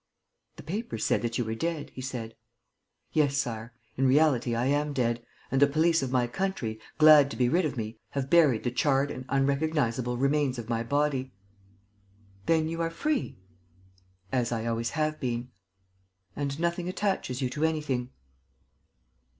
"The 0.55 0.63
papers 0.63 1.05
said 1.05 1.21
that 1.21 1.37
you 1.37 1.45
were 1.45 1.53
dead," 1.53 1.91
he 1.91 2.01
said. 2.01 2.33
"Yes, 3.13 3.37
Sire. 3.37 3.71
In 3.97 4.07
reality, 4.07 4.55
I 4.55 4.65
am 4.65 4.93
dead. 4.93 5.23
And 5.51 5.61
the 5.61 5.67
police 5.67 6.01
of 6.01 6.11
my 6.11 6.25
country, 6.25 6.79
glad 6.97 7.29
to 7.29 7.37
be 7.37 7.47
rid 7.47 7.65
of 7.65 7.77
me, 7.77 7.99
have 8.09 8.27
buried 8.27 8.63
the 8.63 8.71
charred 8.71 9.11
and 9.11 9.25
unrecognizable 9.29 10.17
remains 10.17 10.57
of 10.57 10.69
my 10.69 10.81
body." 10.81 11.33
"Then 12.47 12.67
you 12.67 12.81
are 12.81 12.89
free?" 12.89 13.37
"As 14.31 14.51
I 14.51 14.65
always 14.65 14.89
have 14.97 15.19
been." 15.19 15.51
"And 16.35 16.59
nothing 16.59 16.89
attaches 16.89 17.39
you 17.43 17.51
to 17.51 17.63
anything?" 17.63 18.09